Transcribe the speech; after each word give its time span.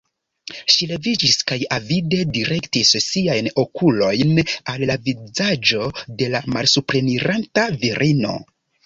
Ŝi 0.75 0.85
leviĝis 0.91 1.35
kaj 1.49 1.57
avide 1.75 2.21
direktis 2.37 2.93
siajn 3.07 3.49
okulojn 3.63 4.41
al 4.73 4.87
la 4.91 4.95
vizaĝo 5.09 5.91
de 6.23 6.31
la 6.37 6.43
malsupreniranta 6.57 7.69
virino. 7.85 8.35